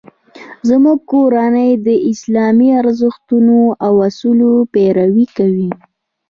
[0.69, 5.69] زموږ کورنۍ د اسلامي ارزښتونو او اصولو پیروي کوي